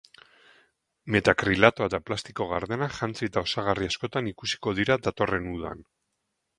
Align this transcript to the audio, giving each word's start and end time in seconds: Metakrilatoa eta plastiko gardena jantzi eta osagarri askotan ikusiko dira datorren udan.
Metakrilatoa 1.15 1.89
eta 1.91 2.01
plastiko 2.09 2.49
gardena 2.55 2.89
jantzi 2.97 3.31
eta 3.31 3.45
osagarri 3.49 3.93
askotan 3.93 4.35
ikusiko 4.35 4.79
dira 4.83 5.03
datorren 5.09 5.51
udan. 5.57 5.91